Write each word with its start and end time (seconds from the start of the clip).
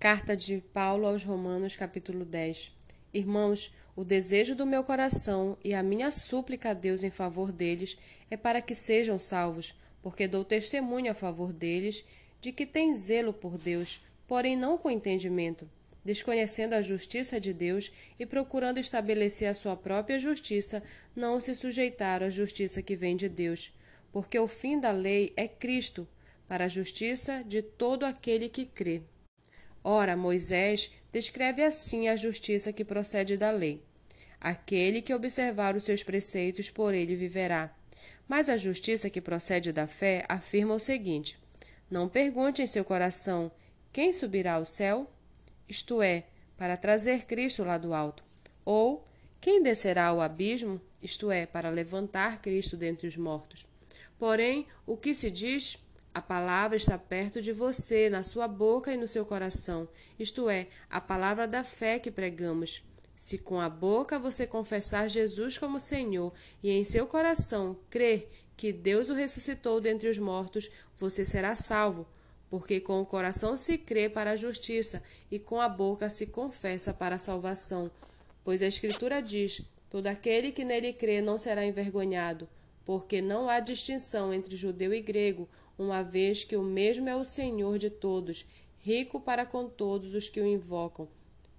Carta 0.00 0.34
de 0.34 0.62
Paulo 0.72 1.06
aos 1.06 1.24
Romanos, 1.24 1.76
capítulo 1.76 2.24
10. 2.24 2.72
Irmãos, 3.12 3.70
o 3.94 4.02
desejo 4.02 4.56
do 4.56 4.64
meu 4.64 4.82
coração 4.82 5.58
e 5.62 5.74
a 5.74 5.82
minha 5.82 6.10
súplica 6.10 6.70
a 6.70 6.72
Deus 6.72 7.04
em 7.04 7.10
favor 7.10 7.52
deles 7.52 7.98
é 8.30 8.34
para 8.34 8.62
que 8.62 8.74
sejam 8.74 9.18
salvos, 9.18 9.74
porque 10.00 10.26
dou 10.26 10.42
testemunho 10.42 11.12
a 11.12 11.14
favor 11.14 11.52
deles 11.52 12.02
de 12.40 12.50
que 12.50 12.64
têm 12.64 12.96
zelo 12.96 13.34
por 13.34 13.58
Deus, 13.58 14.02
porém 14.26 14.56
não 14.56 14.78
com 14.78 14.90
entendimento, 14.90 15.70
desconhecendo 16.02 16.72
a 16.72 16.80
justiça 16.80 17.38
de 17.38 17.52
Deus 17.52 17.92
e 18.18 18.24
procurando 18.24 18.80
estabelecer 18.80 19.48
a 19.48 19.54
sua 19.54 19.76
própria 19.76 20.18
justiça, 20.18 20.82
não 21.14 21.38
se 21.38 21.54
sujeitaram 21.54 22.26
à 22.26 22.30
justiça 22.30 22.80
que 22.80 22.96
vem 22.96 23.16
de 23.16 23.28
Deus, 23.28 23.70
porque 24.10 24.38
o 24.38 24.48
fim 24.48 24.80
da 24.80 24.92
lei 24.92 25.34
é 25.36 25.46
Cristo, 25.46 26.08
para 26.48 26.64
a 26.64 26.68
justiça 26.68 27.44
de 27.44 27.60
todo 27.60 28.04
aquele 28.04 28.48
que 28.48 28.64
crê. 28.64 29.02
Ora, 29.82 30.16
Moisés 30.16 30.90
descreve 31.12 31.62
assim 31.62 32.08
a 32.08 32.16
justiça 32.16 32.72
que 32.72 32.84
procede 32.84 33.36
da 33.36 33.50
lei. 33.50 33.82
Aquele 34.40 35.02
que 35.02 35.14
observar 35.14 35.76
os 35.76 35.84
seus 35.84 36.02
preceitos, 36.02 36.70
por 36.70 36.94
ele 36.94 37.16
viverá. 37.16 37.74
Mas 38.28 38.48
a 38.48 38.56
justiça 38.56 39.10
que 39.10 39.20
procede 39.20 39.72
da 39.72 39.86
fé 39.86 40.24
afirma 40.28 40.74
o 40.74 40.80
seguinte: 40.80 41.38
Não 41.90 42.08
pergunte 42.08 42.62
em 42.62 42.66
seu 42.66 42.84
coração: 42.84 43.50
quem 43.92 44.12
subirá 44.12 44.54
ao 44.54 44.64
céu? 44.64 45.10
Isto 45.68 46.00
é, 46.00 46.24
para 46.56 46.76
trazer 46.76 47.24
Cristo 47.24 47.64
lá 47.64 47.76
do 47.76 47.92
alto. 47.92 48.22
Ou 48.64 49.06
quem 49.40 49.62
descerá 49.62 50.06
ao 50.06 50.20
abismo? 50.20 50.80
Isto 51.02 51.30
é, 51.30 51.46
para 51.46 51.70
levantar 51.70 52.40
Cristo 52.40 52.76
dentre 52.76 53.06
os 53.06 53.16
mortos. 53.16 53.66
Porém, 54.18 54.66
o 54.86 54.96
que 54.96 55.14
se 55.14 55.30
diz? 55.30 55.78
A 56.12 56.20
palavra 56.20 56.76
está 56.76 56.98
perto 56.98 57.40
de 57.40 57.52
você, 57.52 58.10
na 58.10 58.24
sua 58.24 58.48
boca 58.48 58.92
e 58.92 58.96
no 58.96 59.06
seu 59.06 59.24
coração, 59.24 59.88
isto 60.18 60.50
é, 60.50 60.66
a 60.90 61.00
palavra 61.00 61.46
da 61.46 61.62
fé 61.62 62.00
que 62.00 62.10
pregamos. 62.10 62.82
Se 63.14 63.38
com 63.38 63.60
a 63.60 63.68
boca 63.68 64.18
você 64.18 64.44
confessar 64.44 65.08
Jesus 65.08 65.56
como 65.56 65.78
Senhor 65.78 66.32
e 66.62 66.70
em 66.70 66.84
seu 66.84 67.06
coração 67.06 67.78
crer 67.88 68.28
que 68.56 68.72
Deus 68.72 69.08
o 69.08 69.14
ressuscitou 69.14 69.80
dentre 69.80 70.08
os 70.08 70.18
mortos, 70.18 70.68
você 70.96 71.24
será 71.24 71.54
salvo, 71.54 72.08
porque 72.48 72.80
com 72.80 73.00
o 73.00 73.06
coração 73.06 73.56
se 73.56 73.78
crê 73.78 74.08
para 74.08 74.32
a 74.32 74.36
justiça 74.36 75.02
e 75.30 75.38
com 75.38 75.60
a 75.60 75.68
boca 75.68 76.10
se 76.10 76.26
confessa 76.26 76.92
para 76.92 77.14
a 77.14 77.20
salvação. 77.20 77.88
Pois 78.42 78.60
a 78.62 78.66
Escritura 78.66 79.22
diz: 79.22 79.62
todo 79.88 80.08
aquele 80.08 80.50
que 80.50 80.64
nele 80.64 80.92
crê 80.92 81.20
não 81.20 81.38
será 81.38 81.64
envergonhado, 81.64 82.48
porque 82.90 83.22
não 83.22 83.48
há 83.48 83.60
distinção 83.60 84.34
entre 84.34 84.56
judeu 84.56 84.92
e 84.92 85.00
grego 85.00 85.48
uma 85.78 86.02
vez 86.02 86.42
que 86.42 86.56
o 86.56 86.62
mesmo 86.64 87.08
é 87.08 87.14
o 87.14 87.24
Senhor 87.24 87.78
de 87.78 87.88
todos, 87.88 88.44
rico 88.80 89.20
para 89.20 89.46
com 89.46 89.68
todos 89.68 90.12
os 90.12 90.28
que 90.28 90.40
o 90.40 90.44
invocam. 90.44 91.08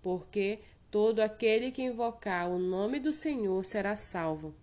Porque 0.00 0.60
todo 0.90 1.20
aquele 1.20 1.70
que 1.70 1.82
invocar 1.82 2.48
o 2.48 2.58
nome 2.58 2.98
do 2.98 3.12
Senhor 3.12 3.62
será 3.62 3.94
salvo. 3.94 4.54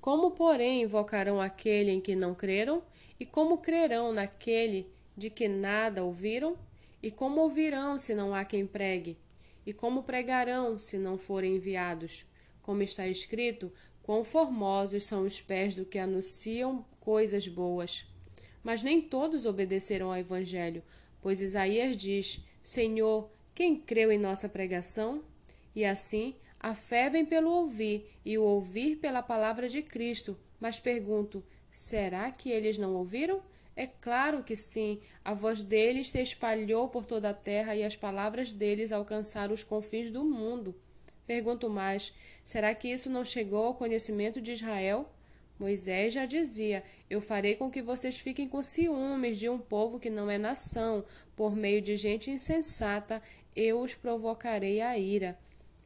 Como, 0.00 0.32
porém, 0.32 0.82
invocarão 0.82 1.40
aquele 1.40 1.92
em 1.92 2.00
que 2.00 2.16
não 2.16 2.34
creram? 2.34 2.82
E 3.20 3.24
como 3.24 3.58
crerão 3.58 4.12
naquele 4.12 4.88
de 5.16 5.30
que 5.30 5.46
nada 5.46 6.02
ouviram? 6.02 6.58
E 7.00 7.12
como 7.12 7.42
ouvirão 7.42 7.96
se 7.96 8.12
não 8.12 8.34
há 8.34 8.44
quem 8.44 8.66
pregue? 8.66 9.16
E 9.64 9.72
como 9.72 10.02
pregarão 10.02 10.80
se 10.80 10.98
não 10.98 11.16
forem 11.16 11.54
enviados? 11.54 12.26
Como 12.60 12.82
está 12.82 13.06
escrito, 13.06 13.72
quão 14.02 14.24
formosos 14.24 15.04
são 15.04 15.24
os 15.24 15.40
pés 15.40 15.74
do 15.74 15.84
que 15.84 15.98
anunciam 15.98 16.84
coisas 17.00 17.48
boas. 17.48 18.04
Mas 18.62 18.82
nem 18.82 19.00
todos 19.00 19.46
obedeceram 19.46 20.08
ao 20.08 20.16
Evangelho, 20.16 20.82
pois 21.20 21.40
Isaías 21.40 21.96
diz: 21.96 22.44
Senhor, 22.62 23.28
quem 23.54 23.76
creu 23.76 24.12
em 24.12 24.18
nossa 24.18 24.48
pregação? 24.48 25.22
E 25.74 25.84
assim, 25.84 26.34
a 26.60 26.74
fé 26.74 27.10
vem 27.10 27.24
pelo 27.24 27.50
ouvir, 27.50 28.08
e 28.24 28.38
o 28.38 28.44
ouvir 28.44 28.96
pela 28.96 29.22
palavra 29.22 29.68
de 29.68 29.82
Cristo. 29.82 30.38
Mas 30.60 30.78
pergunto: 30.78 31.44
será 31.70 32.30
que 32.30 32.50
eles 32.50 32.78
não 32.78 32.94
ouviram? 32.94 33.42
É 33.74 33.86
claro 33.86 34.44
que 34.44 34.54
sim, 34.54 35.00
a 35.24 35.32
voz 35.32 35.62
deles 35.62 36.10
se 36.10 36.20
espalhou 36.20 36.88
por 36.88 37.06
toda 37.06 37.30
a 37.30 37.34
terra 37.34 37.74
e 37.74 37.82
as 37.82 37.96
palavras 37.96 38.52
deles 38.52 38.92
alcançaram 38.92 39.54
os 39.54 39.64
confins 39.64 40.10
do 40.10 40.22
mundo. 40.24 40.74
Pergunto 41.32 41.70
mais: 41.70 42.12
será 42.44 42.74
que 42.74 42.88
isso 42.88 43.08
não 43.08 43.24
chegou 43.24 43.64
ao 43.64 43.74
conhecimento 43.74 44.38
de 44.38 44.52
Israel? 44.52 45.10
Moisés 45.58 46.12
já 46.12 46.26
dizia: 46.26 46.84
Eu 47.08 47.22
farei 47.22 47.54
com 47.56 47.70
que 47.70 47.80
vocês 47.80 48.18
fiquem 48.18 48.46
com 48.46 48.62
ciúmes 48.62 49.38
de 49.38 49.48
um 49.48 49.58
povo 49.58 49.98
que 49.98 50.10
não 50.10 50.30
é 50.30 50.36
nação, 50.36 51.02
por 51.34 51.56
meio 51.56 51.80
de 51.80 51.96
gente 51.96 52.30
insensata, 52.30 53.22
eu 53.56 53.80
os 53.80 53.94
provocarei 53.94 54.82
a 54.82 54.98
ira. 54.98 55.38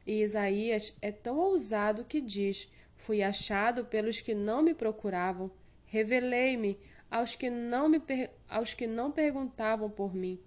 E 0.05 0.21
Isaías 0.21 0.93
é 1.01 1.13
tão 1.13 1.37
ousado 1.39 2.03
que 2.03 2.19
diz: 2.19 2.69
Fui 2.97 3.23
achado 3.23 3.85
pelos 3.85 4.19
que 4.19 4.35
não 4.35 4.61
me 4.61 4.73
procuravam, 4.73 5.49
revelei-me 5.85 6.77
aos 7.09 7.37
que 7.37 7.49
não 7.49 7.87
me 7.87 8.01
aos 8.49 8.73
que 8.73 8.85
não 8.85 9.13
perguntavam 9.13 9.89
por 9.89 10.13
mim. 10.13 10.37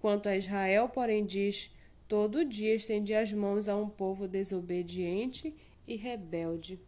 Quanto 0.00 0.26
a 0.26 0.34
Israel, 0.34 0.88
porém, 0.88 1.26
diz: 1.26 1.70
Todo 2.08 2.44
dia 2.44 2.74
estendi 2.74 3.14
as 3.14 3.32
mãos 3.32 3.68
a 3.68 3.76
um 3.76 3.88
povo 3.88 4.28
desobediente 4.28 5.52
e 5.88 5.96
rebelde. 5.96 6.78